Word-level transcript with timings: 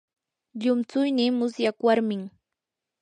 llumtsuynii 0.59 1.35
musyaq 1.39 1.77
warmin. 1.85 2.23